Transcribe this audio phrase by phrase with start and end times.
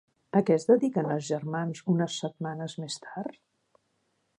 [0.39, 3.41] A què es dediquen els germans unes setmanes més tard?